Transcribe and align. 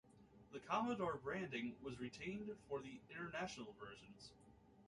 The 0.51 0.57
Commodore 0.59 1.17
branding 1.17 1.75
was 1.83 1.99
retained 1.99 2.49
for 2.67 2.79
the 2.81 2.99
international 3.11 3.75
versions. 3.79 4.31